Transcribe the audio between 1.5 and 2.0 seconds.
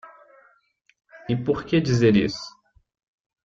que